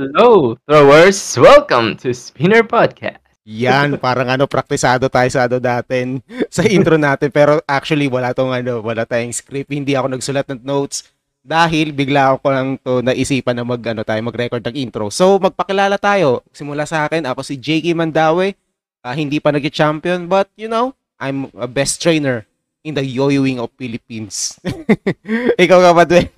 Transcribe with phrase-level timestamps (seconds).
[0.00, 1.36] Hello, throwers!
[1.36, 3.20] Welcome to Spinner Podcast.
[3.44, 7.28] Yan, parang ano, praktisado tayo sa ano natin, sa intro natin.
[7.28, 9.68] Pero actually, wala tong ano, wala tayong script.
[9.68, 11.04] Hindi ako nagsulat ng notes
[11.44, 15.12] dahil bigla ako lang to naisipan na mag, ano, tayo, mag-record ng intro.
[15.12, 16.48] So, magpakilala tayo.
[16.48, 18.56] Simula sa akin, ako si Jakey Mandawe.
[19.04, 22.48] Ah, hindi pa nag-champion, but you know, I'm a best trainer
[22.88, 24.56] in the yo-yoing of Philippines.
[25.60, 26.32] Ikaw ka Dwayne?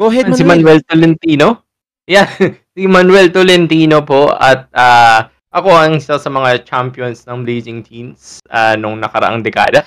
[0.00, 0.80] Go ahead, Si Manuel.
[0.80, 1.68] Manuel Tolentino.
[2.02, 2.26] Yeah,
[2.72, 8.40] si Manuel Tolentino po at ah, ako ang isa sa mga champions ng Blazing Teens
[8.48, 9.84] ah, nung nakaraang dekada.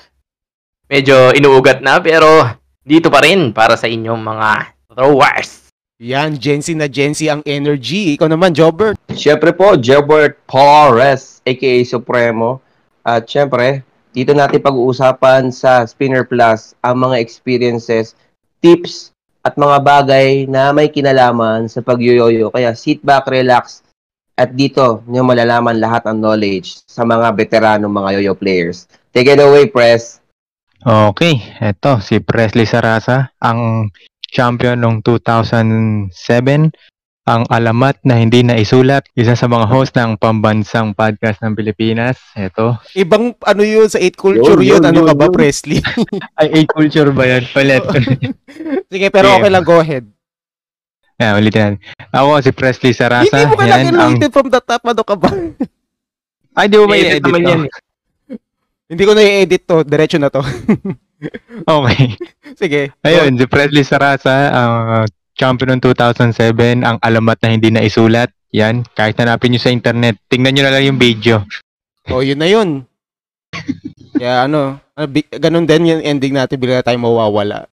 [0.86, 2.46] Medyo inuugat na pero
[2.86, 4.50] dito pa rin para sa inyong mga
[4.94, 5.66] throwers.
[5.98, 8.14] Yan, Jency na Jency ang energy.
[8.20, 9.00] Ikaw naman, Jobert.
[9.16, 12.60] Siyempre po, Gilbert Pares, aka Supremo.
[13.00, 13.80] At siyempre,
[14.12, 18.12] dito natin pag-uusapan sa Spinner Plus ang mga experiences,
[18.60, 19.15] tips,
[19.46, 22.50] at mga bagay na may kinalaman sa pagyoyoyo.
[22.50, 23.86] Kaya sit back, relax,
[24.34, 28.90] at dito nyo malalaman lahat ng knowledge sa mga veteranong mga yoyo players.
[29.14, 30.18] Take it away, Press.
[30.82, 33.88] Okay, eto si Presley Sarasa, ang
[34.26, 36.10] champion noong 2007,
[37.26, 42.22] ang alamat na hindi na isulat, isa sa mga host ng pambansang podcast ng Pilipinas.
[42.38, 44.78] Eto, Ibang ano yun sa 8 culture yun.
[44.78, 45.34] Yun, yun, Ano yun, ka ba, yun.
[45.34, 45.82] Presley?
[46.38, 47.42] ay, A culture ba yan?
[47.50, 47.82] Palit.
[48.94, 50.06] Sige, pero okay lang, go ahead.
[51.18, 51.78] yeah, ulitin natin.
[52.14, 53.26] Ako si Presley Sarasa.
[53.26, 54.10] Hindi mo kailangan yan, ang...
[54.14, 55.30] ulitin from the top, ano ka ba?
[56.54, 57.50] Ay, di mo may Edit naman to?
[57.50, 57.60] yan.
[58.94, 60.46] Hindi ko na i-edit to, diretso na to.
[61.66, 62.14] Okay.
[62.54, 62.94] Sige.
[63.02, 65.06] Ayun, si Presley Sarasa, ang uh,
[65.36, 68.32] champion ng 2007, ang alamat na hindi na isulat.
[68.56, 71.44] Yan, kahit hanapin nyo sa internet, tingnan nyo na lang yung video.
[72.08, 72.88] Oh, yun na yun.
[74.20, 77.68] Kaya ano, ano, bi- ganun din yung ending natin, bigla tayo mawawala.